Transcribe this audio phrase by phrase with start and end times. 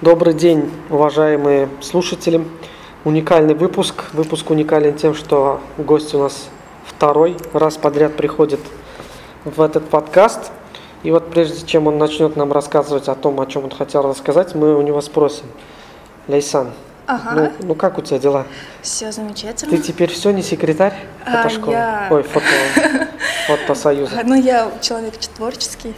[0.00, 2.44] Добрый день, уважаемые слушатели.
[3.04, 4.04] Уникальный выпуск.
[4.12, 6.48] Выпуск уникален тем, что гость у нас
[6.86, 8.60] второй раз подряд приходит
[9.44, 10.50] в этот подкаст.
[11.02, 14.54] И вот прежде чем он начнет нам рассказывать о том, о чем он хотел рассказать,
[14.54, 15.44] мы у него спросим.
[16.28, 16.70] Лейсан,
[17.06, 17.32] Ага.
[17.60, 18.46] ну, ну как у тебя дела?
[18.80, 19.70] Все замечательно.
[19.76, 20.94] Ты теперь все не секретарь
[21.26, 21.72] А, фотошколы?
[21.72, 22.46] я- Ой, фото,
[23.46, 24.22] фотосоюза.
[24.24, 25.92] Ну, я человек творческий,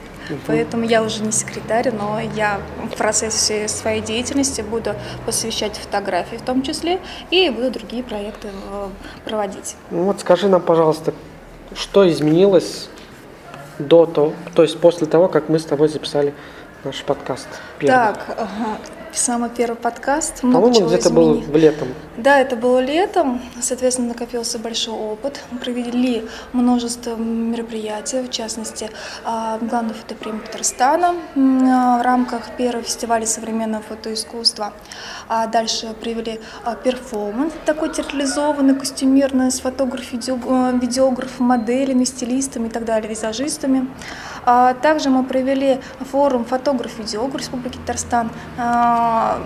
[0.47, 2.61] поэтому я уже не секретарь, но я
[2.93, 4.95] в процессе своей деятельности буду
[5.25, 8.89] посвящать фотографии в том числе и буду другие проекты э,
[9.25, 9.77] проводить.
[9.91, 11.15] Ну вот скажи нам, пожалуйста,
[11.75, 12.89] что изменилось
[13.79, 16.35] до того, то есть после того, как мы с тобой записали
[16.85, 17.49] наш подкаст?
[17.79, 17.95] первый?
[17.95, 18.49] Так,
[19.19, 20.43] самый первый подкаст.
[20.43, 21.49] много По-моему, где-то был изменилось.
[21.49, 21.89] в летом.
[22.17, 25.41] Да, это было летом, соответственно, накопился большой опыт.
[25.61, 28.91] Провели множество мероприятий, в частности,
[29.25, 34.73] а, главный фотопремия Татарстана а, в рамках первого фестиваля современного фотоискусства.
[35.29, 42.71] А дальше провели а, перформанс такой театрализованный, костюмерный, с фотограф, видео- видеографом, моделями, стилистами и
[42.71, 43.89] так далее, визажистами.
[44.45, 45.81] А Также мы провели
[46.13, 49.41] форум фотограф-видеограф Республики Татарстан а,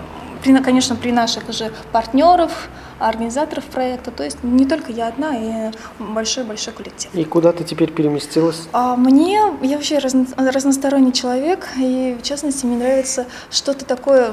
[0.63, 4.11] конечно, при наших же партнеров, организаторов проекта.
[4.11, 7.09] То есть не только я одна, и большой-большой коллектив.
[7.13, 8.67] И куда ты теперь переместилась?
[8.73, 14.31] А мне, я вообще разно- разносторонний человек, и в частности мне нравится что-то такое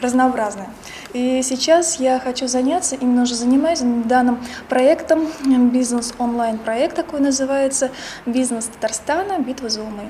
[0.00, 0.68] м, разнообразное.
[1.12, 7.90] И сейчас я хочу заняться, именно уже занимаюсь данным проектом, м, бизнес-онлайн-проект такой называется,
[8.26, 9.38] «Бизнес Татарстана.
[9.38, 10.08] Битва за умы».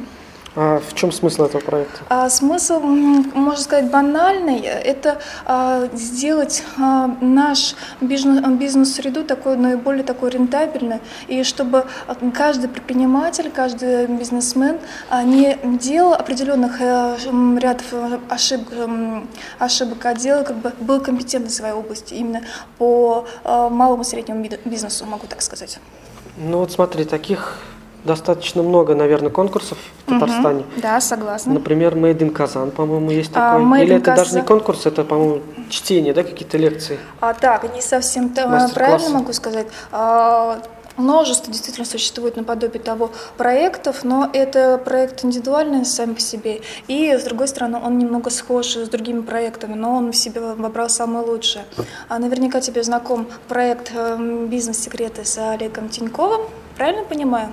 [0.57, 2.01] А в чем смысл этого проекта?
[2.09, 4.59] А смысл, можно сказать, банальный.
[4.61, 12.69] Это а, сделать а, наш бизнес- бизнес-среду такой наиболее такой рентабельной, и чтобы а, каждый
[12.69, 14.79] предприниматель, каждый бизнесмен
[15.09, 18.69] а, не делал определенных м, рядов э, ошибок,
[19.61, 22.43] ошибок, а делал, как бы был компетентен в своей области, именно
[22.77, 25.79] по а, малому и среднему би- бизнесу, могу так сказать.
[26.37, 27.59] Ну вот смотри, таких
[28.05, 30.61] достаточно много, наверное, конкурсов в Татарстане.
[30.61, 30.81] Мгм.
[30.81, 31.53] Да, согласна.
[31.55, 33.65] Например, Made in Казан, по-моему, есть А, такой.
[33.67, 36.99] Made Или это даже не конкурс, это, по-моему, чтение, да, какие-то лекции.
[37.21, 38.75] А, так, не совсем Мастер-классы.
[38.75, 39.67] правильно могу сказать.
[39.93, 40.61] А,
[40.97, 46.61] множество действительно существует наподобие того проектов, но это проект индивидуальный сам по себе.
[46.89, 50.89] И, с другой стороны, он немного схож с другими проектами, но он в себе вобрал
[50.89, 51.65] самое лучшее.
[52.09, 56.43] А наверняка тебе знаком проект эм, «Бизнес-секреты» с Олегом Тиньковым,
[56.77, 57.49] правильно понимаю?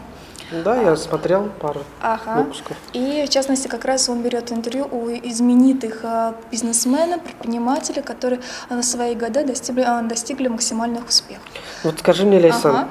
[0.52, 2.41] Да, я смотрел пару Ага.
[2.41, 2.78] выпусков.
[2.94, 8.75] И в частности, как раз он берет интервью у знаменитых а, бизнесменов, предпринимателей, которые а,
[8.75, 11.44] на свои годы достигли, а, достигли максимальных успехов.
[11.84, 12.88] Вот скажи мне, Лейсан, Ага.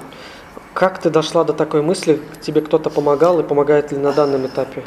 [0.75, 2.21] как ты дошла до такой мысли?
[2.43, 4.83] Тебе кто-то помогал и помогает ли на данном этапе?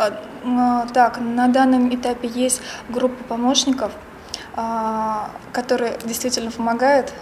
[0.94, 3.92] Так, на данном этапе есть группа помощников,
[5.52, 7.14] которые действительно помогают.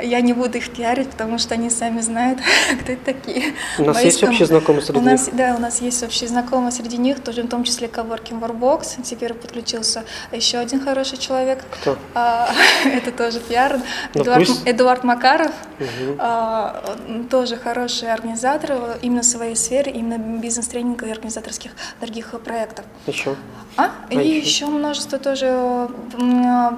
[0.00, 2.38] Я не буду их пиарить, потому что они сами знают,
[2.82, 3.54] кто это такие.
[3.78, 5.36] У нас Боюсь, есть общие знакомые среди у нас, них?
[5.36, 9.02] Да, у нас есть общие знакомые среди них, тоже, в том числе Coworking Warbox.
[9.02, 11.64] Теперь подключился еще один хороший человек.
[11.70, 11.98] Кто?
[12.14, 12.48] А,
[12.84, 13.80] это тоже пиар.
[14.14, 14.62] Ну, Эдуард, пусть.
[14.66, 15.52] Эдуард Макаров.
[15.78, 16.16] Мгм.
[16.18, 16.96] А,
[17.30, 22.84] тоже хороший организатор именно в своей сфере, именно бизнес-тренинга и организаторских других проектов.
[23.06, 23.34] Еще.
[23.76, 23.90] А?
[24.10, 24.38] А И еще?
[24.38, 25.88] еще множество тоже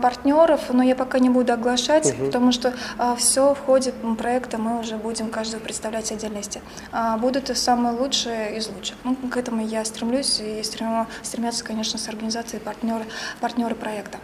[0.03, 2.27] партнеров, но я пока не буду оглашать, Мгм.
[2.27, 2.73] потому что
[3.17, 6.61] все в ходе проекта мы уже будем каждого представлять в отдельности.
[6.93, 8.97] А, Будут и самые лучшие из лучших.
[9.05, 13.05] Ну, к этому я стремлюсь и стрем- стремятся, конечно, с организацией партнеры,
[13.41, 14.19] партнеры проекта.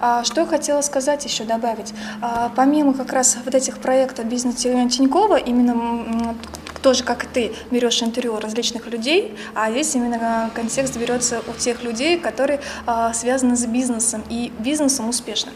[0.00, 1.92] А, Что я хотела сказать еще, добавить.
[2.22, 6.34] А, Помимо как раз вот этих проектов бизнеса Тинькова, именно
[6.82, 11.52] тоже как ты берешь интервью у различных людей, а здесь именно а, контекст берется у
[11.58, 15.52] тех людей, которые а, связаны с бизнесом и бизнесом успешным.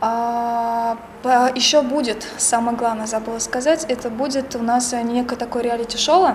[0.00, 0.96] А,
[1.54, 6.34] Еще будет, самое главное забыла сказать, это будет у нас некое такое реалити-шоу,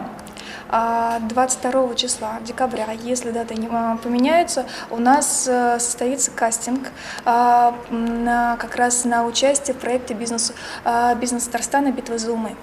[0.70, 6.90] а, 22 числа декабря, если даты не а, поменяются, у нас э, состоится кастинг
[7.26, 10.54] а, на, как раз на участие в проекте бизнес,
[10.86, 12.56] а, бизнес Татарстана «Битва за умы».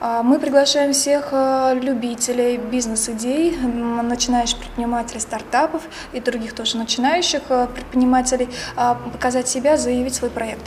[0.00, 5.82] А, Мы приглашаем всех э, любителей бизнес-идей, начинающих предпринимателей стартапов
[6.12, 10.60] и других тоже начинающих э, предпринимателей а, показать себя, заявить свой проект.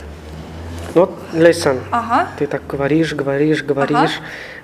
[0.94, 2.28] Ну вот, Лейсан, Ага.
[2.38, 4.20] ты так говоришь, говоришь, говоришь,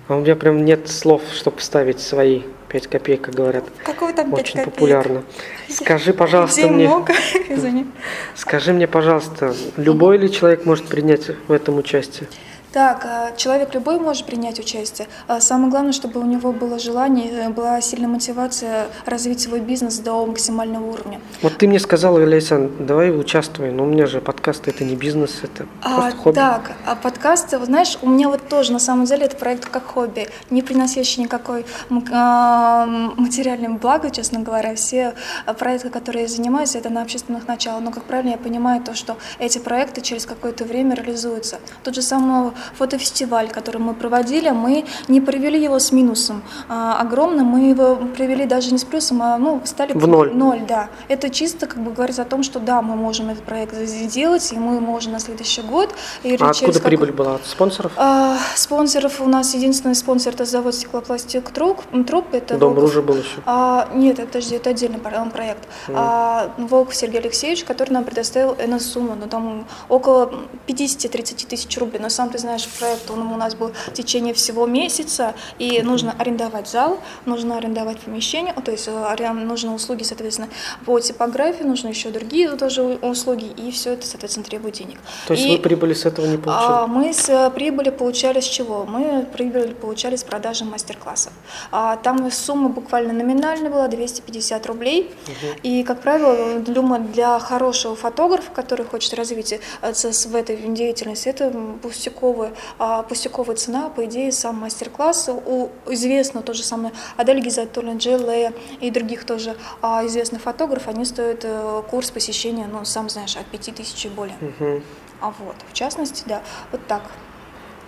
[0.08, 3.64] а у меня прям нет слов, чтобы вставить свои пять копеек, как говорят.
[3.84, 4.74] Какой там пять Очень копеек?
[4.74, 5.22] популярно.
[5.68, 7.12] Скажи, пожалуйста, Где мне, много?
[7.48, 7.86] Извини.
[8.34, 12.28] скажи мне, пожалуйста, любой ли человек может принять в этом участие?
[12.72, 15.08] Так, а, человек любой может принять участие.
[15.28, 19.98] А самое главное, чтобы у него было желание, э, была сильная мотивация развить свой бизнес
[19.98, 21.20] до максимального уровня.
[21.42, 25.40] Вот ты мне сказала, Лейсан, давай участвуй, но у меня же подкаст это не бизнес,
[25.42, 26.34] это а, просто хобби.
[26.34, 30.28] Так, а подкасты, знаешь, у меня вот тоже на самом деле это проект как хобби,
[30.50, 31.64] не приносящий никакой
[32.12, 32.86] а,
[33.16, 34.74] материальный блага, честно говоря.
[34.74, 35.14] Все
[35.58, 37.82] проекты, которые я занимаюсь, это на общественных началах.
[37.82, 41.58] Но, как правильно я понимаю, то, что эти проекты через какое-то время реализуются.
[41.82, 47.46] Тот же самый фотофестиваль, который мы проводили, мы не провели его с минусом а, огромным,
[47.46, 50.32] мы его провели даже не с плюсом, а ну, стали в ноль.
[50.34, 50.88] ноль, да.
[51.08, 54.56] Это чисто как бы говорит о том, что да, мы можем этот проект сделать, и
[54.56, 55.94] мы можем на следующий год.
[56.22, 56.88] И а откуда какой...
[56.88, 57.36] прибыль была?
[57.36, 57.92] От спонсоров?
[57.96, 61.80] А, спонсоров у нас единственный спонсор это завод стеклопластик труб.
[62.06, 62.90] труб это Дом Волков.
[62.90, 63.40] Ружа был еще?
[63.46, 65.68] А, нет, это, подожди, это отдельный проект.
[65.88, 65.94] Mm.
[65.96, 70.32] А, Волков Сергей Алексеевич, который нам предоставил эту сумму, ну там около
[70.66, 72.00] 50-30 тысяч рублей.
[72.00, 75.82] Но сам ты знаешь, наш проект, он у нас был в течение всего месяца, и
[75.82, 80.48] нужно арендовать зал, нужно арендовать помещение, то есть э, нужны услуги, соответственно,
[80.84, 84.98] по типографии, нужны еще другие тоже услуги, и все это, соответственно, требует денег.
[85.26, 86.70] То есть и, вы прибыли с этого не получили?
[86.70, 88.84] А, мы с э, прибыли получали с чего?
[88.84, 91.32] Мы прибыли получали с продажи мастер-классов.
[91.70, 95.60] А, там сумма буквально номинальная была 250 рублей, угу.
[95.62, 99.58] и, как правило, думаю, для хорошего фотографа, который хочет развить э,
[99.92, 101.52] в этой деятельности, это
[101.82, 105.28] пустяковые пустяковая, а, пустяковая цена, по идее, сам мастер-класс.
[105.28, 110.88] У известного то же самое Адель Гизатуллин, Джей Лея и других тоже а, известных фотографов,
[110.88, 114.36] они стоят э, курс посещения, ну, сам знаешь, от 5000 и более.
[114.40, 114.82] Угу.
[115.20, 116.42] А вот, в частности, да,
[116.72, 117.02] вот так.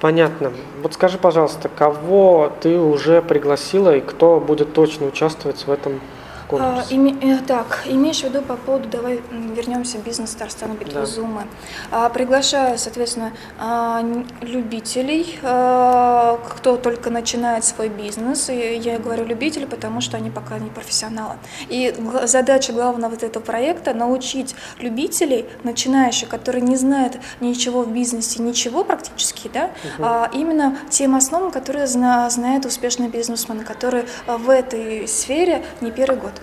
[0.00, 0.52] Понятно.
[0.82, 6.00] Вот скажи, пожалуйста, кого ты уже пригласила и кто будет точно участвовать в этом
[6.48, 6.86] конкурс.
[6.90, 11.44] А, име, э, так, имеешь в виду по поводу, давай вернемся бизнес Татарстана битвы да.
[11.90, 14.02] А, приглашаю, соответственно, а,
[14.40, 18.48] любителей, а, кто только начинает свой бизнес.
[18.48, 21.34] И я говорю любители, потому что они пока не профессионалы.
[21.68, 28.42] И задача главного вот этого проекта научить любителей, начинающих, которые не знают ничего в бизнесе,
[28.42, 30.04] ничего практически, да, угу.
[30.04, 36.18] а, именно тем основам, которые зна, знают успешные бизнесмены, которые в этой сфере не первый
[36.18, 36.37] год.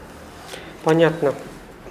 [0.86, 1.34] Понятно.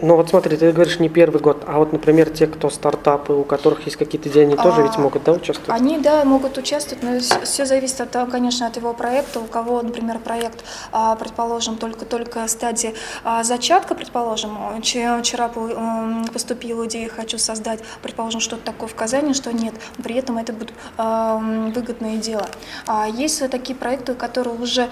[0.01, 3.45] Ну вот смотри, ты говоришь не первый год, а вот, например, те, кто стартапы, у
[3.45, 5.81] которых есть какие-то идеи, они а, тоже ведь могут, да, участвовать?
[5.81, 9.39] Они, да, могут участвовать, но все зависит, от, конечно, от его проекта.
[9.39, 15.51] У кого, например, проект, а, предположим, только-только стадии а, зачатка, предположим, вчера
[16.33, 20.73] поступила идея, хочу создать, предположим, что-то такое в Казани, что нет, при этом это будет
[20.97, 22.47] выгодное дело.
[23.13, 24.89] Есть такие проекты, которые уже,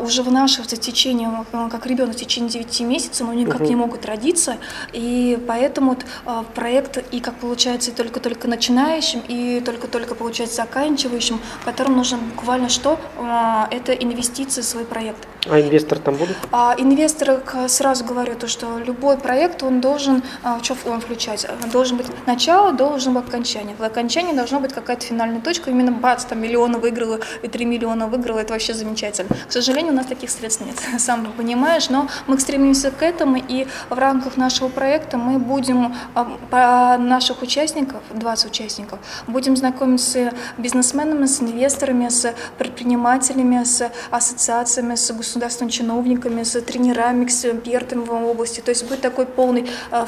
[0.00, 3.64] уже в нашем течение, как ребенок в течение 9 месяцев, но никак угу.
[3.64, 4.56] не могут родиться родиться,
[4.92, 5.96] и поэтому
[6.26, 12.68] э, проект и как получается и только-только начинающим, и только-только получается заканчивающим, которым нужно буквально
[12.68, 12.98] что?
[13.18, 15.26] Э, это инвестиции в свой проект.
[15.50, 16.36] А инвестор там будут?
[16.52, 21.46] А, инвестор, сразу говорю, то, что любой проект, он должен, а, что он включать?
[21.72, 23.74] Должен быть начало, должен быть окончание.
[23.76, 28.06] В окончании должна быть какая-то финальная точка, именно бац, там миллиона выиграла и три миллиона
[28.06, 29.30] выиграла, это вообще замечательно.
[29.48, 33.66] К сожалению, у нас таких средств нет, сам понимаешь, но мы стремимся к этому, и
[33.90, 41.26] в рамках нашего проекта мы будем а, наших участников, 20 участников, будем знакомиться с бизнесменами,
[41.26, 48.60] с инвесторами, с предпринимателями, с ассоциациями, с государственными чиновниками, с тренерами, экспертами в области.
[48.60, 50.06] То есть будет такой полный э,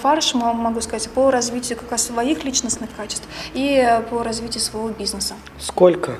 [0.00, 5.34] фарш, могу сказать, по развитию как раз своих личностных качеств и по развитию своего бизнеса.
[5.58, 6.16] Сколько?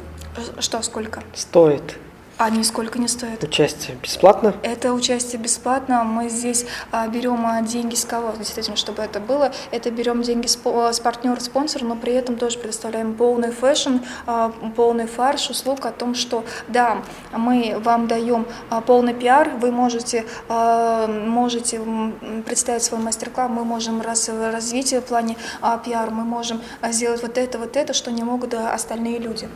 [0.58, 1.22] Что сколько?
[1.34, 1.98] Стоит.
[2.38, 3.42] А нисколько не стоит.
[3.42, 4.54] Участие бесплатно?
[4.62, 6.04] Это участие бесплатно.
[6.04, 9.52] Мы здесь а, берем а, деньги с кого, действительно, чтобы это было.
[9.70, 13.98] Это берем деньги с, а, с партнера, спонсора, но при этом тоже предоставляем полный fashion,
[14.76, 17.02] полный фарш, услуг о том, что да,
[17.32, 18.46] мы вам даем
[18.86, 21.80] полный пиар, вы можете, можете
[22.44, 25.36] представить свой мастер-класс, мы можем раз, развитие в плане
[25.84, 29.48] пиар, мы можем сделать вот это, вот это, что не могут остальные люди.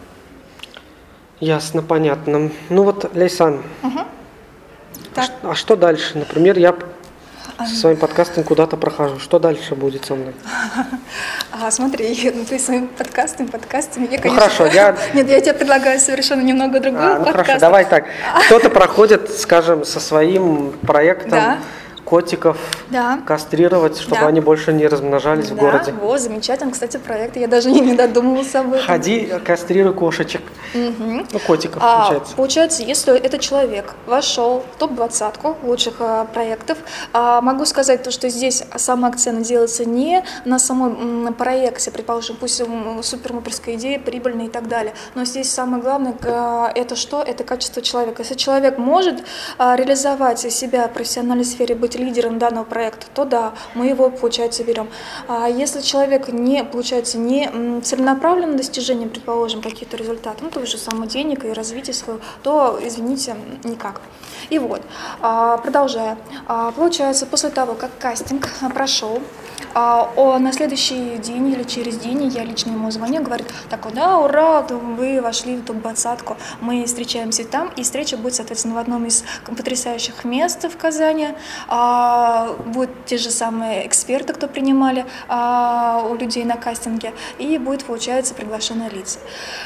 [1.41, 2.51] Ясно, понятно.
[2.69, 4.01] Ну вот, Лейсан, угу.
[5.15, 5.31] так.
[5.43, 6.19] а что дальше?
[6.19, 6.77] Например, я
[7.67, 9.19] со своим подкастом куда-то прохожу.
[9.19, 10.35] Что дальше будет со мной?
[11.53, 14.31] А, смотри, ну, ты своим подкастом, подкастами, я, ну, конечно...
[14.31, 14.97] Ну, хорошо, я...
[15.15, 18.07] Нет, я тебе предлагаю совершенно немного другую а, ну, хорошо, давай так.
[18.47, 21.31] Кто-то проходит, скажем, со своим проектом...
[21.31, 21.59] Да
[22.05, 22.57] котиков
[22.91, 23.21] Да.
[23.27, 24.27] кастрировать, чтобы Да.
[24.27, 25.93] они больше не размножались в да, городе.
[26.01, 27.37] вот, замечательный, кстати, проект.
[27.37, 28.87] Я даже не, не додумывалась об этом.
[28.87, 30.43] Ходи, кастрируй кошечек.
[30.75, 31.27] Мгм.
[31.33, 32.37] Ну, котиков, А, получается.
[32.37, 36.79] получается, если этот человек вошел в топ-двадцатку лучших а, проектов,
[37.13, 42.37] а, могу сказать то, что здесь самый акцент делается не на самом м, проекте, предположим,
[42.37, 42.63] пусть
[43.03, 47.23] супермуперская идея, прибыльная и так далее, но здесь самое главное а, это что?
[47.23, 48.23] Это качество человека.
[48.23, 49.23] Если человек может
[49.59, 54.65] а, реализовать себя в профессиональной сфере, быть лидером данного проекта, то да, мы его, получается,
[54.65, 54.89] берем.
[55.29, 60.79] А если человек не, получается, не целенаправлен на достижение, предположим, каких-то результатов, ну, того же
[60.79, 64.01] самого денег и развития своего, то, извините, никак.
[64.49, 64.83] И вот,
[65.21, 66.19] а, продолжая.
[66.47, 69.21] А, Получается, после того, как кастинг прошел,
[69.75, 74.19] а, о, на следующий день или через день я лично ему звоню, говорит, так, да,
[74.19, 79.25] ура, вы вошли в топ-двадцатку, мы встречаемся там, и встреча будет, соответственно, в одном из
[79.47, 81.29] потрясающих мест в Казани,
[81.69, 87.85] А, будут те же самые эксперты, кто принимали а, у людей на кастинге, и будет,
[87.85, 89.19] получается, приглашенные лица.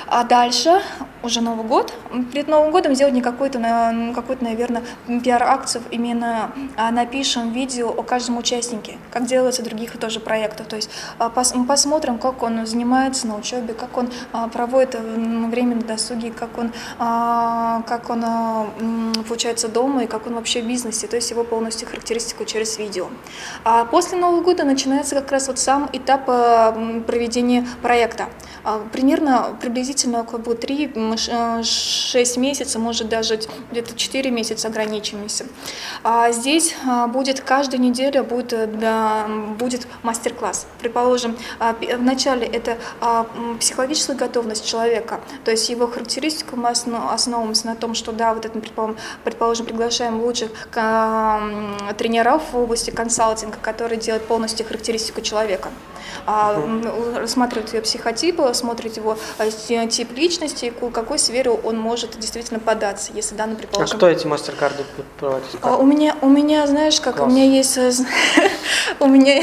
[0.06, 0.80] А дальше,
[1.23, 1.92] уже Новый год,
[2.32, 8.02] перед Новым годом сделать не какой-то, на- какой-то, наверное, пиар-акцию, именно а, напишем видео о
[8.02, 10.66] каждом участнике, как делается других тоже проектов.
[10.66, 15.50] То есть а, мы посмотрим, как он занимается на учебе, как он а, проводит м,
[15.50, 18.24] время на досуге, как он, а, как он
[19.28, 23.08] получается дома и как он вообще в бизнесе, то есть его полностью характеристику через видео.
[23.64, 28.28] А после Нового года начинается как раз вот сам этап м, проведения проекта.
[28.92, 33.38] Примерно, приблизительно около 3-6 месяцев, может даже
[33.70, 35.44] где-то 4 месяца ограничимся.
[36.30, 36.74] Здесь
[37.08, 39.26] будет каждую неделю будет, э, да,
[39.58, 40.66] будет мастер-класс.
[40.80, 43.26] Предположим, а, вначале это а,
[43.60, 48.44] психологическая готовность человека, то есть его характеристику мы осно- основываемся на том, что да, вот
[48.44, 48.58] это,
[49.24, 51.40] предположим, приглашаем лучших а,
[51.96, 55.70] тренеров в области консалтинга, которые делают полностью характеристику человека.
[56.26, 56.62] А,
[57.16, 62.60] рассматривают ее психотипы, смотрят его а, ти- тип личности, к какой сфере он может действительно
[62.60, 64.84] податься, если данный, А предположим, кто эти мастер-карды
[65.62, 67.28] а, У меня, у меня, знаешь, как Класс.
[67.30, 67.90] у меня есть, э,
[69.00, 69.42] у меня,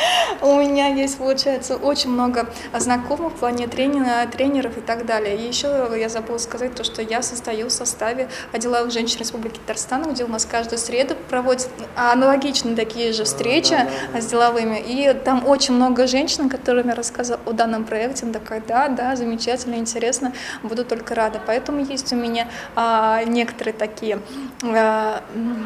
[0.42, 5.36] у меня есть, получается, очень много знакомых в плане тренера, тренеров и так далее.
[5.36, 10.12] И еще я забыла сказать то, что я состою в составе деловых женщин Республики Татарстан,
[10.12, 14.20] где у нас каждую среду проводят аналогичные такие же встречи да, да.
[14.20, 14.82] с деловыми.
[14.86, 18.24] И там очень много женщин, которым я рассказывала о данном проекте.
[18.24, 20.32] Она такая, да, да, замечательно, интересно,
[20.62, 21.40] буду только рада.
[21.46, 24.18] Поэтому есть у меня а, некоторые такие,
[24.62, 25.22] а,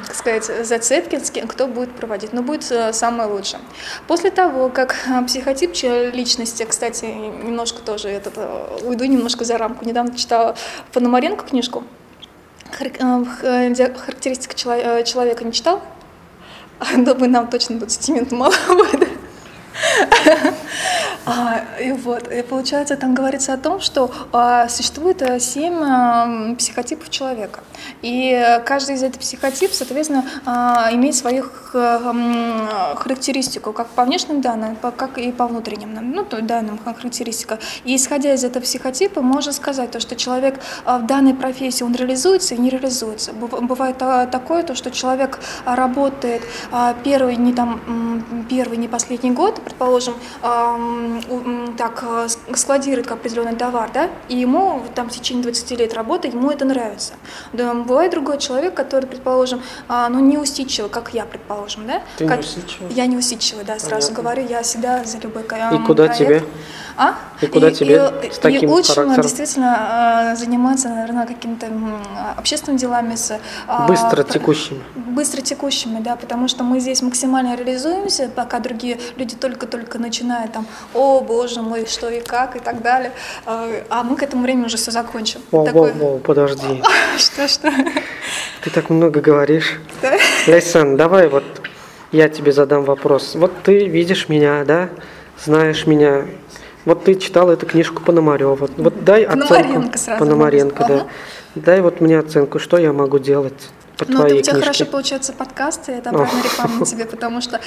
[0.07, 1.17] как сказать, зацепки,
[1.47, 2.33] кто будет проводить.
[2.33, 3.61] Но будет а, самое лучшее.
[4.17, 5.73] После того, как а, психотип
[6.15, 9.85] личности, кстати, немножко тоже этот, а, уйду немножко за рамку.
[9.85, 10.57] Недавно читала
[10.95, 11.85] Пономаренко книжку.
[12.99, 13.21] А,
[13.69, 15.83] ди- Характеристика э, человека не читал?
[16.97, 19.11] Думаю, нам точно 20 минут мало будет.
[21.29, 26.55] А, и вот, и получается, там говорится о том, что а, существует а, семь а,
[26.57, 27.61] психотипов человека.
[28.03, 34.05] И э, каждый из этих психотипов, соответственно, а, имеет свою х- м, характеристику, как по
[34.05, 37.59] внешним данным, как и по внутренним ну, то, данным ха- характеристика.
[37.85, 41.95] И исходя из этого психотипа, можно сказать, то, что человек а, в данной профессии, он
[41.95, 43.33] реализуется и не реализуется.
[43.33, 46.43] Быв- Бывает а, такое, то, что человек а, работает
[46.73, 50.15] а, первый, не там, первый, не последний год, предположим,
[51.77, 55.95] так, а, с- складирует как определенный товар, да, и ему там в течение 20 лет
[55.95, 57.15] работы, ему это нравится.
[57.53, 62.03] Да, бывает другой человек, который, предположим, а, ну, не усидчивый, как я, предположим, да?
[62.17, 62.93] Ты не Как- усидчивый?
[62.93, 64.15] Я не усидчивый, да, сразу Понятно.
[64.23, 66.19] говорю, я всегда за любой ка- И куда проект.
[66.19, 66.45] тебе?
[66.99, 67.15] А?
[67.43, 69.23] И куда тебе и, с таким и лучше характером?
[69.23, 71.67] действительно э, заниматься, наверное, какими-то
[72.39, 74.83] общественными делами с а, Быстро текущими.
[74.95, 80.67] быстро текущими, да, потому что мы здесь максимально реализуемся, пока другие люди только-только начинают там,
[80.95, 83.13] о, боже мой, что и как и так далее,
[83.47, 85.41] Э, а мы к этому времени уже все закончим.
[85.51, 86.83] Воу, Такой- воу, воу, подожди.
[87.19, 87.73] Что, что?
[88.63, 89.79] Ты так много говоришь.
[90.03, 90.13] Да?
[90.47, 91.45] Лейсан, давай вот
[92.13, 93.35] я тебе задам вопрос.
[93.35, 94.89] Вот ты видишь меня, да?
[95.43, 96.27] Знаешь меня.
[96.85, 98.55] Вот ты читал эту книжку Пономарева.
[98.55, 99.49] Вот дай оценку.
[99.49, 100.95] Пономаренко сразу Пономаренко, да.
[100.95, 101.07] Ага.
[101.55, 104.61] Дай вот мне оценку, что я могу делать по Ну, твоей у тебя книжке.
[104.61, 107.61] хорошо получается подкасты, это обратная реклама тебе, потому что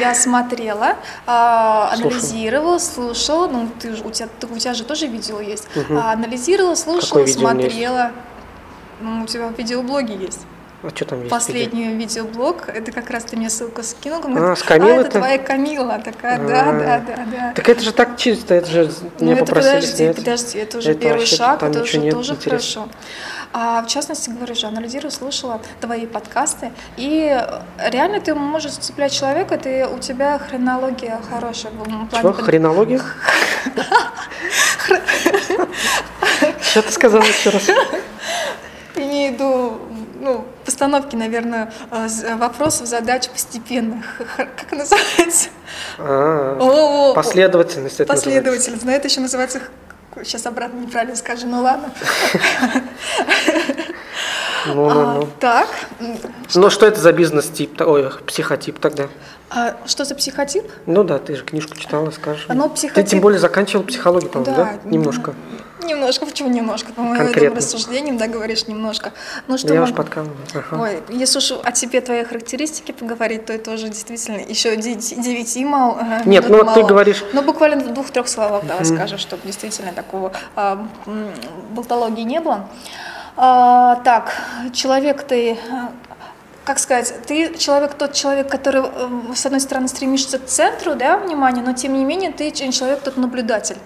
[0.00, 0.96] я смотрела,
[1.26, 5.68] а, анализировала, слушала, ну, ты, у, тебя, у тебя же тоже видео есть.
[5.90, 8.12] А, анализировала, слушала, видео смотрела.
[9.00, 10.40] Ну, у тебя видеоблоги есть.
[10.82, 11.30] А что там есть?
[11.30, 14.20] Последний видеоблог, это как раз ты мне ссылку скинул.
[14.24, 15.98] он А, говорит, с Камилой а, это ты?» твоя Камила.
[16.02, 16.72] Такая, да, А.
[16.72, 17.52] да, да, да.
[17.54, 20.16] Так это же так чисто, это же Ну меня это попросили подожди, снять.
[20.16, 22.40] подожди, это уже Это первый шаг, это уже тоже интересного.
[22.42, 22.88] хорошо.
[23.52, 27.36] А в частности, говорю же, анализирую, слушала твои подкасты, и
[27.78, 31.72] реально ты можешь зацеплять человека, ты, у тебя хронология хорошая.
[31.72, 32.32] в плане Чего?
[32.32, 33.00] под- Хренология?
[36.62, 37.68] Что ты сказал еще раз?
[38.94, 39.80] Имею в виду,
[40.20, 44.04] ну, постановки, наверное, э, вопросов, задач постепенных.
[44.36, 45.48] Как называется?
[45.98, 48.00] А, О, о, Последовательность.
[48.00, 48.40] это называется.
[48.40, 48.84] Последовательность.
[48.84, 49.60] Но это еще называется...
[50.24, 51.90] Сейчас обратно неправильно скажу, ну ладно.
[54.66, 55.28] Ну, ну, А, ну.
[55.40, 55.68] Так,
[56.00, 56.18] м,
[56.54, 57.80] Ну, что это за бизнес-тип?
[57.80, 59.08] Ой, психотип тогда.
[59.48, 60.70] а что за психотип?
[60.84, 62.44] Ну да, ты же книжку читала, скажешь.
[62.48, 64.64] Ну, Ты психотип- тем более заканчивал психологию, по-моему, да?
[64.84, 65.34] Да, Немножко.
[65.84, 66.92] Немножко, почему немножко?
[66.92, 67.56] По моим Конкретно.
[67.56, 69.12] рассуждениям, да, говоришь немножко.
[69.48, 70.36] Ну что, Я уж подкалываю.
[70.54, 70.82] Ага.
[70.82, 75.64] Ой, если уж о тебе твои характеристики поговорить, то это уже действительно еще девяти, девяти
[75.64, 76.88] мал, э, Нет, ну вот ты мало.
[76.88, 80.86] говоришь- Ну, буквально в двух-трех словах давай скажешь, чтобы действительно такого а,
[81.70, 82.68] болтологии не было.
[83.36, 84.32] А, так,
[84.72, 85.92] человек ты, а,
[86.64, 91.16] как сказать, ты человек, тот человек, который, э, с одной стороны, стремишься к центру, да,
[91.16, 93.76] внимания, но тем не менее ты человек, тот наблюдатель.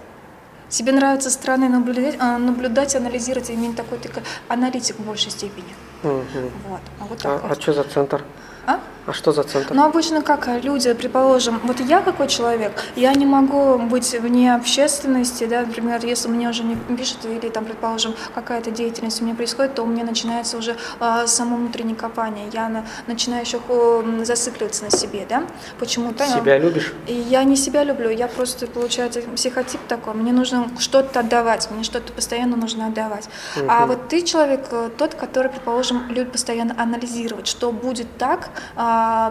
[0.74, 4.10] Тебе нравится со стороны наблюдать, а, наблюдать анализировать, именно такой ты
[4.48, 5.72] аналитик в большей степени.
[6.02, 6.50] Мгм.
[6.68, 8.24] Вот, а вот А, а что за центр?
[8.66, 8.80] А?
[9.06, 9.74] А что за центр?
[9.74, 15.44] Ну, обычно как люди, предположим, вот я какой человек, я не могу быть вне общественности,
[15.44, 19.74] да, например, если мне уже не пишут, или там, предположим, какая-то деятельность у меня происходит,
[19.74, 24.84] то у меня начинается уже а, само внутреннее копание, я на- начинаю еще хо- зацикливаться
[24.84, 25.42] на себе, да,
[25.78, 26.24] почему-то.
[26.26, 26.94] Себя любишь?
[27.06, 30.14] И я не себя люблю, я просто, получается, психотип такой.
[30.14, 33.28] Мне нужно что-то отдавать, мне что-то постоянно нужно отдавать.
[33.68, 38.48] А вот ты человек э, тот, который, предположим, любит постоянно анализировать, что будет так,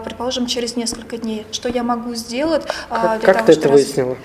[0.04, 3.60] предположим, через несколько дней, что я могу сделать а, Как, для как того, ты что
[3.60, 4.16] это выяснила?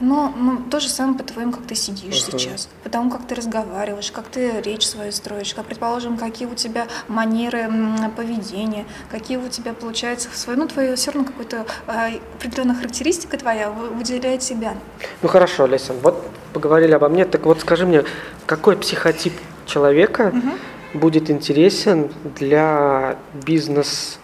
[0.00, 2.38] Ну, ну, то же самое по твоему, как ты сидишь Ага.
[2.38, 6.86] сейчас, потому как ты разговариваешь, как ты речь свою строишь, как, предположим, какие у тебя
[7.08, 7.68] манеры
[8.16, 13.70] поведения, какие у тебя, получается, свой, ну, твое все равно какой-то а, определенная характеристика твоя
[13.70, 14.74] вы- выделяет себя.
[15.20, 18.04] Ну хорошо, Леся, вот поговорили обо мне, так вот скажи мне,
[18.46, 19.32] какой психотип
[19.66, 20.32] человека
[20.94, 24.18] будет интересен для бизнес,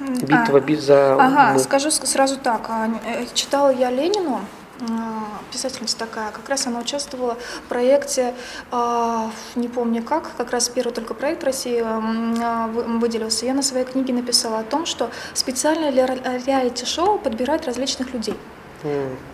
[0.00, 1.58] битва А, за Ага, умы?
[1.58, 2.66] скажу сразу так.
[2.68, 4.40] а, э, Читала я Ленину,
[4.80, 4.84] а,
[5.52, 8.34] писательница такая, как раз она участвовала в проекте,
[8.70, 11.82] а, не помню как, как раз первый только проект России
[12.98, 13.46] выделился.
[13.46, 18.34] Я на своей книге написала о том, что специально для ре- реалити-шоу подбирать различных людей.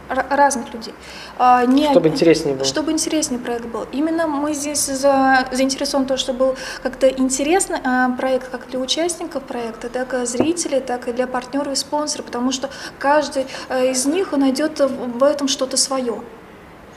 [0.09, 0.95] Разных людей.
[1.39, 2.65] А, не Чтобы интереснее было.
[2.65, 3.87] Чтобы интереснее проект был.
[3.93, 9.43] Именно мы здесь за, заинтересованы то, чтобы был как-то интересный а, проект как для участников
[9.45, 14.05] проекта, так и зрителей, так и для партнеров и спонсоров, потому что каждый э, из
[14.07, 16.21] них найдет в этом что-то свое.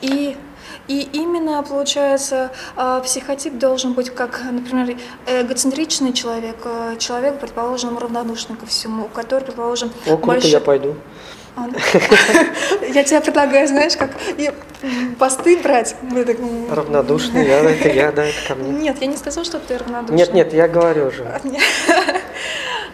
[0.02, 0.38] И
[0.88, 6.58] и именно, получается, а, психотип должен быть как, например, эгоцентричный человек,
[6.98, 10.96] человек, предположим, равнодушный ко всему, который, предположим, О, круто, большой- я пойду.
[11.58, 11.80] А, да.
[12.94, 14.52] Я тебе предлагаю, знаешь, как и
[15.18, 15.96] посты брать.
[16.70, 18.70] Равнодушный, я, это я, да, это ко мне.
[18.72, 20.18] Нет, я не сказала, что ты равнодушный.
[20.18, 21.26] Нет, нет, я говорю уже.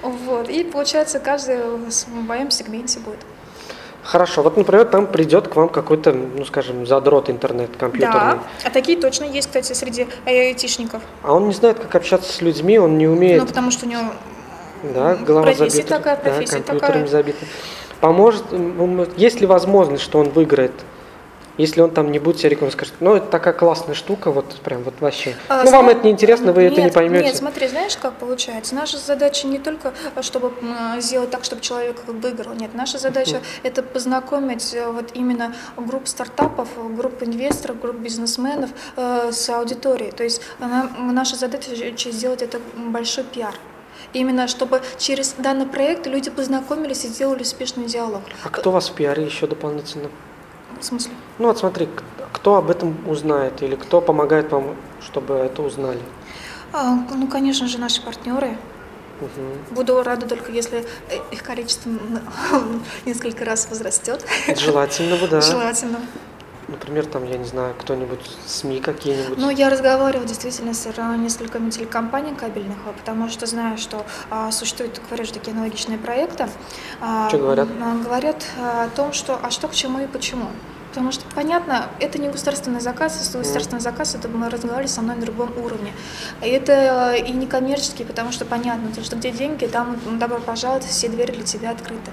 [0.02, 0.49] Вот.
[0.49, 3.19] И получается, каждый в своем сегменте будет.
[4.04, 8.19] Хорошо, вот, например, там придет к вам какой-то, ну, скажем, задрот интернет компьютерный.
[8.19, 8.43] Да.
[8.65, 11.02] А такие точно есть, кстати, среди айтишников.
[11.21, 13.89] А он не знает, как общаться с людьми, он не Ну, умеет, потому что у
[13.89, 14.02] него
[14.93, 17.08] да, голова профессия забита, такая, да, профессия компьютерами такая.
[17.08, 17.45] забита.
[18.03, 18.43] Поможет,
[19.15, 20.73] есть ли возможность, что он выиграет?
[21.57, 24.83] Если он там не будет себе рекламировать, скажет, ну, это такая классная штука, вот прям
[24.83, 25.37] вот вообще.
[25.47, 27.23] А, ну, вам сма- это не интересно, вы это не Нет, поймете.
[27.27, 28.75] Нет, смотри, знаешь, как получается?
[28.75, 30.51] Наша задача не только, чтобы
[30.99, 32.53] сделать так, чтобы человек выиграл.
[32.55, 39.29] Нет, наша задача это познакомить э, вот именно групп стартапов, групп инвесторов, групп бизнесменов э,
[39.31, 40.11] с аудиторией.
[40.11, 43.55] То есть она- наша задача сделать это большой пиар.
[44.13, 48.21] Именно чтобы через данный проект люди познакомились и сделали успешный диалог.
[48.43, 50.10] А кто вас в пиаре еще дополнительно?
[50.80, 51.13] В смысле?
[51.39, 51.89] Ну вот смотри,
[52.32, 55.99] кто об этом узнает или кто помогает вам, чтобы это узнали?
[56.71, 58.58] А, ну, конечно же, наши партнеры.
[59.21, 59.76] Мгм.
[59.76, 61.91] Буду рада только если э, их количество
[63.06, 64.26] несколько раз возрастет.
[64.58, 65.41] Желательно бы, да.
[65.41, 65.99] Желательно.
[66.67, 69.38] Например, там, я не знаю, кто-нибудь, СМИ какие-нибудь.
[69.38, 74.52] Ну, я разговаривала действительно с э, несколькими телекомпаний кабельных, а, потому что знаю, что а,
[74.52, 76.47] существуют, говоришь, такие аналогичные проекты.
[77.02, 77.67] А, Что говорят?
[77.82, 80.47] а, Говорят а, о том, что а что к чему и почему.
[80.89, 85.15] Потому что, понятно, это не государственный заказ, если государственный заказ, это мы разговаривали со мной
[85.15, 85.91] на другом уровне.
[86.39, 91.10] Это и не коммерческий, потому что понятно, то, что где деньги, там добро пожаловать, все
[91.10, 92.12] двери для тебя открыты.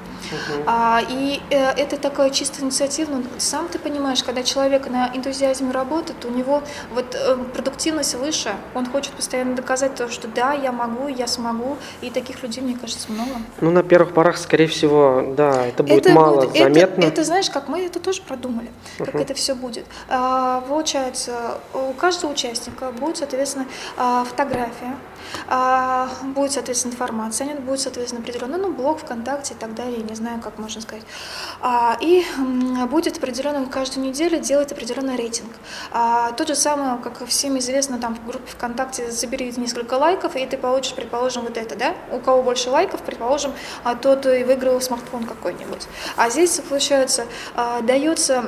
[0.67, 3.23] А, и э, это такое чисто инициативно.
[3.39, 8.87] Сам ты понимаешь, когда человек на энтузиазме работает, у него вот э, продуктивность выше, он
[8.87, 13.11] хочет постоянно доказать то, что да, я могу, я смогу, и таких людей, мне кажется,
[13.11, 13.33] много.
[13.61, 17.01] Ну, на первых порах, скорее всего, да, это будет это мало будет, заметно.
[17.01, 19.23] Это, это, знаешь, как мы это тоже продумали как uh-huh.
[19.23, 19.87] это все будет.
[20.09, 24.97] А, получается, у каждого участника будет, соответственно, а, фотография,
[25.49, 30.41] а, будет, соответственно, информация, будет, соответственно, определенный ну, блог ВКонтакте и так далее, не знаю,
[30.41, 31.05] как можно сказать.
[32.01, 32.25] И
[32.91, 35.53] будет определенно каждую неделю делать определенный рейтинг.
[36.37, 40.57] Тот же самый, как всем известно, там в группе ВКонтакте забери несколько лайков, и ты
[40.59, 41.95] получишь, предположим, вот это, да?
[42.11, 43.53] У кого больше лайков, предположим,
[44.03, 45.87] тот и выиграл смартфон какой-нибудь.
[46.17, 47.27] А здесь, получается,
[47.83, 48.45] дается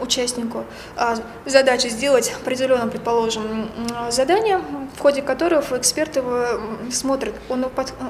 [0.00, 0.64] участнику
[0.96, 3.70] а, задача сделать определенное, предположим,
[4.10, 4.60] задание,
[4.96, 6.60] в ходе которого эксперт его
[6.90, 7.66] смотрит, он,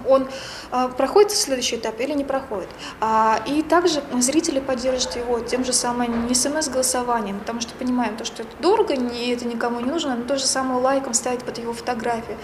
[0.07, 0.29] он
[0.71, 2.69] а, проходит следующий этап или не проходит.
[3.01, 8.25] А, и также зрители поддержат его тем же самым не смс-голосованием, потому что понимаем, то,
[8.25, 11.59] что это дорого, не, это никому не нужно, но то же самое лайком ставить под
[11.59, 12.37] его фотографию.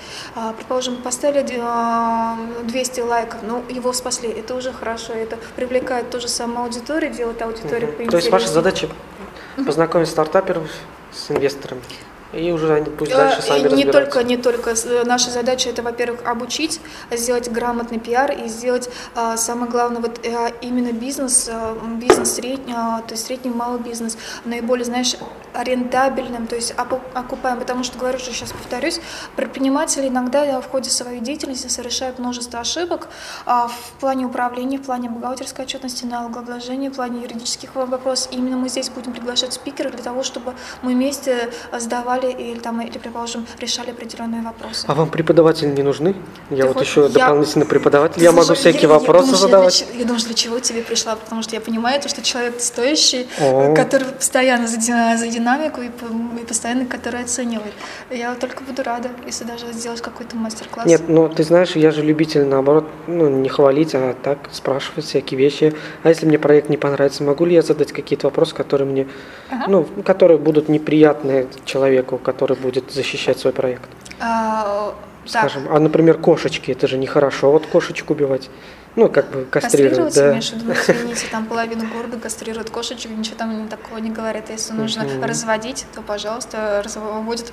[0.56, 1.42] Предположим, поставили
[2.64, 7.40] 200 лайков, но его спасли, это уже хорошо, это привлекает ту же самую аудиторию, делает
[7.42, 8.10] аудиторию угу.
[8.10, 8.88] То есть ваша задача
[9.64, 10.70] познакомить стартаперов
[11.12, 11.82] с инвесторами.
[12.32, 14.70] И уже они пусть дальше сами не только, не только.
[14.70, 20.20] Э, наша задача это, во-первых, обучить, сделать грамотный пиар и сделать, а, самое главное, вот
[20.24, 25.16] э, именно бизнес, э, бизнес средний, а, то есть средний малый бизнес, наиболее, знаешь,
[25.54, 29.00] рентабельным, то есть окупаем, потому что, говорю же, сейчас повторюсь,
[29.34, 33.08] предприниматели иногда в ходе своей деятельности совершают множество ошибок
[33.46, 38.32] а, в плане управления, в плане бухгалтерской отчетности, налогообложения, в плане юридических вопросов.
[38.32, 42.80] И именно мы здесь будем приглашать спикеров для того, чтобы мы вместе сдавали или, там,
[42.80, 44.84] или предположим, решали определенные вопросы.
[44.88, 46.14] А вам преподаватели не нужны?
[46.50, 47.08] Я Ты вот еще я...
[47.08, 49.80] дополнительно преподаватель, я могу всякие я, вопросы я, задавать.
[49.80, 52.60] Я, я, я думаю, для чего тебе пришла, потому что я понимаю, то, что человек
[52.60, 53.74] стоящий, О.
[53.74, 57.72] который постоянно за, за динамику и, и постоянно который оценивает.
[58.10, 60.86] Я только буду рада, если даже сделать какой-то мастер-класс.
[60.86, 65.38] Нет, ну ты знаешь, я же любитель, наоборот, ну не хвалить, а так спрашивать всякие
[65.38, 65.74] вещи.
[66.02, 69.06] А если мне проект не понравится, могу ли я задать какие-то вопросы, которые мне,
[69.50, 69.64] ага.
[69.68, 73.90] ну, которые будут неприятны человеку, который будет защищать свой проект?
[74.20, 74.94] А,
[75.26, 75.74] Скажем, так.
[75.74, 78.48] а, например, кошечки, это же нехорошо, вот кошечек убивать.
[78.96, 80.30] Ну, как бы кастрировать, кастрировать да.
[80.30, 84.50] имеешь в виду, извините, там половину города кастрируют кошечек, ничего там такого не говорят.
[84.50, 85.26] Если нужно mm-hmm.
[85.26, 87.52] разводить, то, пожалуйста, разводят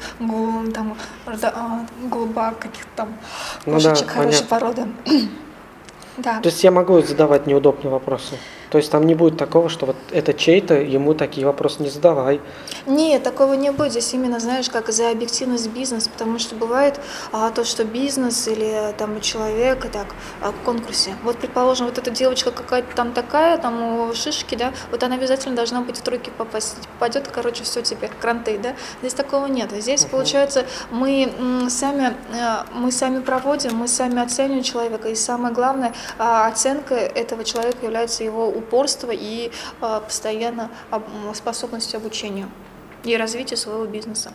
[0.74, 3.14] там а, голубак каких-то там
[3.66, 4.88] кошечек ну, да, хорошей породы.
[6.18, 6.40] да.
[6.40, 8.38] То есть я могу задавать неудобные вопросы?
[8.76, 12.42] То есть там не будет такого, что вот это чей-то, ему такие вопросы не задавай.
[12.86, 13.92] Нет, такого не будет.
[13.92, 17.00] Здесь именно, знаешь, как за объективность бизнеса, потому что бывает
[17.32, 20.08] а, то, что бизнес или там человек, так,
[20.42, 21.12] а, в конкурсе.
[21.24, 25.56] Вот, предположим, вот эта девочка какая-то там такая, там у шишки, да, вот она обязательно
[25.56, 26.76] должна быть в тройке попасть.
[27.00, 28.76] Попадет, короче, все теперь, кранты, да.
[29.00, 29.72] Здесь такого нет.
[29.72, 30.10] Здесь, uh-huh.
[30.10, 31.32] получается, мы
[31.70, 37.46] сами, э, мы сами проводим, мы сами оцениваем человека, и самое главное, а, оценка этого
[37.46, 39.52] человека является его упорство и
[39.82, 40.70] а, постоянно
[41.34, 42.50] способность обучению
[43.04, 44.34] и развитию своего бизнеса.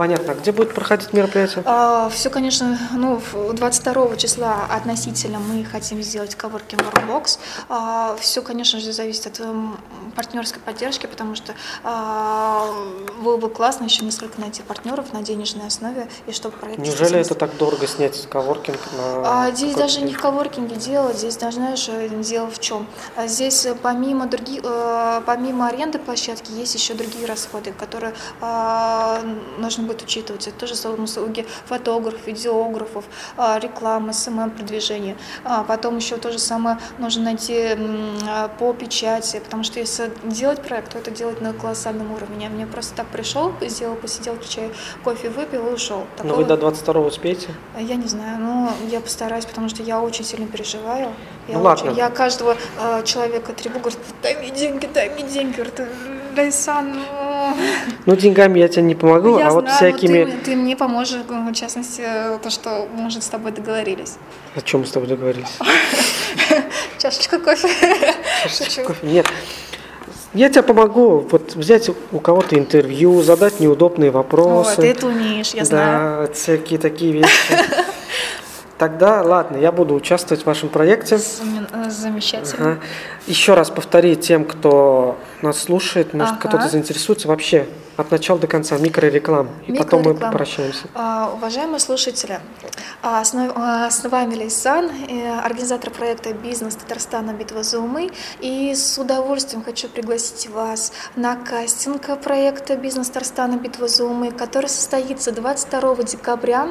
[0.00, 0.32] Понятно.
[0.32, 1.62] Где будет проходить мероприятие?
[1.66, 3.20] А, все, конечно, ну,
[3.52, 7.38] 22 числа относительно мы хотим сделать Coworking Workbox.
[7.68, 9.76] А, все, конечно же, зависит от um,
[10.16, 11.52] партнерской поддержки, потому что
[11.84, 12.66] а,
[13.22, 16.78] было бы классно еще несколько найти партнеров на денежной основе, и чтобы проект...
[16.78, 18.78] Неужели это так дорого снять коворкинг?
[18.96, 21.90] На а, здесь даже не в коворкинге дело, здесь даже, знаешь,
[22.26, 22.86] дело в чем?
[23.16, 29.20] А здесь помимо, других, э, помимо аренды площадки есть еще другие расходы, которые а,
[29.58, 30.50] нужно будет учитываться.
[30.50, 33.04] Это тоже самое услуги фотографов, видеографов,
[33.36, 35.16] а, реклама, СММ-продвижение.
[35.44, 37.76] А потом еще то же самое нужно найти
[38.28, 42.48] а, по печати, потому что если делать проект, то это делать на колоссальном уровне.
[42.48, 44.70] Мне просто так пришел, сделал посиделки, чай,
[45.02, 46.04] кофе выпил и ушел.
[46.16, 46.32] Такого...
[46.32, 47.48] Но вы до 22 успеете?
[47.78, 51.12] Я не знаю, но я постараюсь, потому что я очень сильно переживаю.
[51.48, 51.98] Я, ну, очень, ладно.
[51.98, 55.56] я каждого э, человека требую, говорю, дай мне деньги, дай мне деньги.
[55.56, 55.80] Говорит,
[56.36, 56.94] Райсан,
[57.56, 57.92] ну...
[58.06, 60.24] ну, деньгами я тебе не помогу, я а знаю, вот всякими...
[60.24, 62.02] Ты, ты мне поможешь, в частности,
[62.42, 64.16] то, что мы уже с тобой договорились.
[64.54, 65.58] О чем мы с тобой договорились?
[66.98, 67.68] Чашечка кофе.
[68.44, 69.06] Чашечка кофе.
[69.06, 69.26] Нет.
[70.32, 74.74] Я тебе помогу вот взять у кого-то интервью, задать неудобные вопросы.
[74.74, 76.26] О, ты это умеешь, я знаю.
[76.26, 77.54] Да, всякие такие вещи.
[78.80, 81.18] Тогда, ладно, я буду участвовать в вашем проекте.
[81.18, 82.72] Замечательно.
[82.72, 82.80] Ага.
[83.26, 86.48] Еще раз повтори тем, кто нас слушает, может Ага.
[86.48, 87.66] кто-то заинтересуется вообще
[88.00, 89.48] от начала до конца микрореклам.
[89.66, 90.82] И потом мы попрощаемся.
[90.94, 92.40] А, Уважаемые слушатели,
[93.02, 93.52] а, на-
[93.86, 97.32] а, с вами Лейсан, э, организатор проекта «Бизнес Татарстана.
[97.32, 98.10] Битва за умы».
[98.40, 103.56] И с удовольствием хочу пригласить вас на кастинг проекта «Бизнес Татарстана.
[103.56, 106.68] Битва за умы», который состоится 22 декабря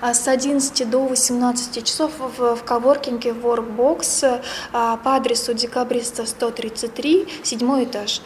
[0.00, 4.40] а, с 11 до 18 часов в, в коворкинге Workbox
[4.72, 8.22] по адресу Декабриста 133, седьмой этаж.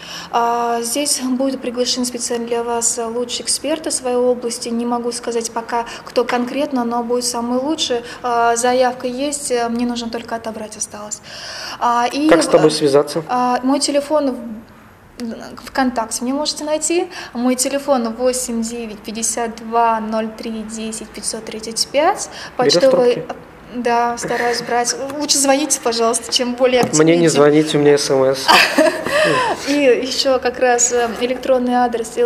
[0.80, 2.04] Здесь будет приглашен
[2.42, 4.68] специально для вас лучшие эксперты своей области.
[4.68, 8.02] Не могу сказать пока, кто конкретно, но будет самый лучший.
[8.22, 11.20] А, Заявка есть, э, мне нужно только отобрать осталось.
[11.80, 13.22] А, И, Как с тобой э, связаться?
[13.28, 14.36] а, Мой телефон
[15.66, 17.06] ВКонтакте мне можете найти.
[17.32, 20.00] Мой телефон 8 9 52
[20.36, 22.28] 03 10 535.
[22.58, 23.24] Берешь трубки?
[23.74, 24.94] Да, стараюсь брать.
[25.18, 27.14] Лучше звоните, пожалуйста, чем более активнее.
[27.14, 28.46] Мне не звоните, у меня смс.
[29.68, 32.16] и еще как раз э, электронный адрес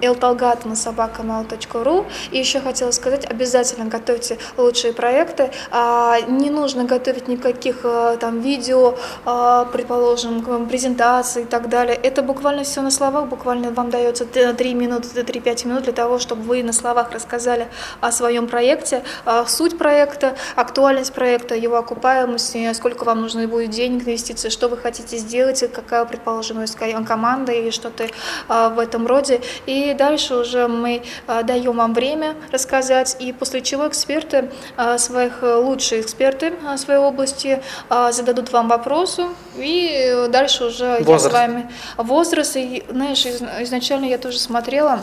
[0.00, 2.06] eltalgatana.собакамал.ру.
[2.30, 5.52] И еще хотела сказать, обязательно готовьте лучшие проекты.
[5.70, 11.94] А, Не нужно готовить никаких э, там видео, а, предположим, презентаций и так далее.
[11.96, 16.42] Это буквально все на словах, буквально вам дается 3 минуты, 3-5 минут для того, чтобы
[16.42, 17.68] вы на словах рассказали
[18.00, 24.02] о своем проекте, а, суть проекта, актуальность проекта, его окупаемость, сколько вам нужно будет денег,
[24.02, 28.06] инвестиций, что вы хотите сделать, какая, предположим, ка- команда или что-то
[28.48, 29.40] а, в этом роде.
[29.66, 35.42] И дальше уже мы а, даем вам время рассказать, и после чего эксперты, а, своих
[35.42, 37.62] лучшие эксперты своей области
[38.10, 39.24] зададут вам вопросы,
[39.56, 41.32] и дальше уже я с Возраст.
[41.32, 42.56] вами возраст.
[42.56, 45.00] И, знаешь, из- изначально я тоже смотрела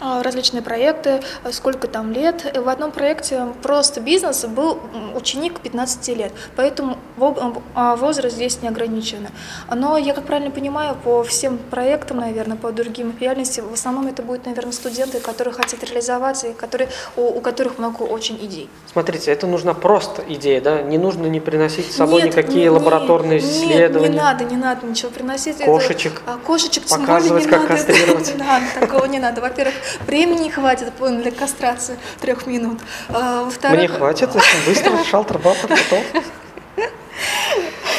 [0.00, 2.52] различные проекты, а, сколько там лет.
[2.56, 4.78] В одном проекте просто бизнеса был
[5.14, 6.98] ученик 15 лет, поэтому
[7.74, 9.28] а, возраст здесь не ограничен.
[9.74, 14.22] Но я, как правильно понимаю, по всем проектам, наверное, по другим реальностям, в основном это
[14.22, 18.68] будут, наверное, студенты, которые хотят реализоваться и которые, у, у которых много очень идей.
[18.92, 20.82] Смотрите, это нужна просто идея, да?
[20.82, 24.08] Не нужно не приносить с собой Нет, никакие не- лабораторные нет, исследования.
[24.10, 25.56] не надо, не надо ничего приносить.
[25.56, 26.22] Это- Кошечек.
[26.26, 27.74] а, кошечек тем Показывать, более не как надо.
[27.86, 28.34] кастрировать.
[28.34, 29.40] Не надо, такого не надо.
[29.40, 29.74] Во-первых,
[30.06, 32.80] времени не хватит для кастрации трех минут.
[33.08, 36.04] А, Во-вторых, Мне хватит, очень быстро, шалтер-балтер, готов.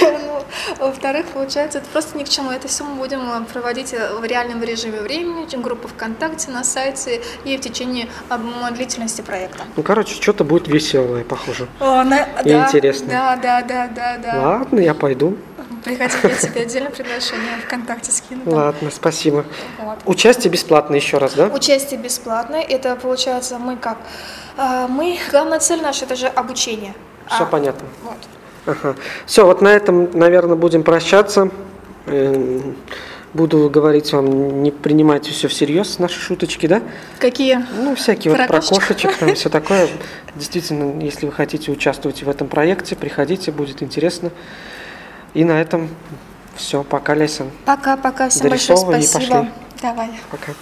[0.02, 0.44] ну,
[0.80, 2.52] Во-вторых, получается, это просто ни к чему.
[2.52, 6.64] Это все мы будем э, проводить э, в реальном режиме времени, чем группа ВКонтакте, на
[6.64, 9.64] сайте и в течение м, длительности проекта.
[9.76, 11.68] Ну, короче, что-то будет веселое, похоже.
[11.80, 13.08] О, на- И да, интересно.
[13.10, 14.42] Да, да, да, да, да.
[14.42, 15.36] Ладно, я пойду.
[15.98, 18.44] Приходи, я тебе отдельное приглашение ВКонтакте скину.
[18.46, 18.54] там.
[18.54, 19.46] Ладно, спасибо.
[19.80, 20.00] Вот.
[20.06, 21.48] Участие бесплатно еще раз, да?
[21.48, 22.62] Участие бесплатное.
[22.62, 23.98] Это получается мы как?
[24.58, 26.94] А, Мы, главная цель наша, это же обучение.
[27.28, 27.88] Все А, понятно.
[28.04, 28.18] Вот.
[28.66, 28.96] Ага.
[29.26, 31.50] Все, вот на этом, наверное, будем прощаться.
[32.06, 32.76] Эм,
[33.34, 36.82] Буду говорить вам, не принимайте все всерьез, наши шуточки, да?
[37.20, 37.64] Какие?
[37.78, 39.88] Ну, всякие Про вот про кошечек, там все такое.
[40.34, 44.32] Действительно, если вы хотите участвовать в этом проекте, приходите, будет интересно.
[45.34, 45.90] И на этом
[46.56, 46.84] все.
[46.84, 47.46] Пока, Леся.
[47.66, 48.30] Пока-пока.
[48.30, 49.14] Всем большое спасибо.
[49.14, 49.52] пошли.
[49.82, 50.10] Давай.
[50.32, 50.54] Пока.